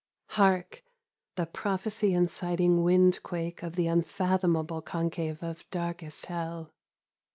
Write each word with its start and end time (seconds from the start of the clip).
Hark! 0.29 0.83
The 1.35 1.45
prophecy 1.45 2.15
inciting 2.15 2.79
windquake 2.83 3.61
of 3.61 3.75
the 3.75 3.85
unfathom 3.85 4.59
able 4.63 4.81
concave 4.81 5.43
of 5.43 5.69
darkest 5.69 6.25
Hell 6.25 6.71